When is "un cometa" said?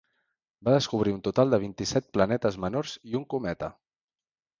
3.21-3.71